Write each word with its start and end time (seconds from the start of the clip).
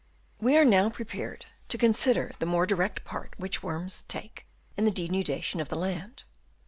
We 0.39 0.57
are 0.57 0.65
now 0.65 0.89
prepared 0.89 1.45
to 1.67 1.77
consider 1.77 2.31
the 2.39 2.47
more 2.47 2.65
direct 2.65 3.03
part 3.05 3.35
which 3.37 3.61
worms 3.61 4.03
take 4.07 4.47
in 4.75 4.83
the 4.85 4.91
denuda 4.91 5.43
tion 5.43 5.59
of 5.61 5.69
the 5.69 5.75
land. 5.75 6.23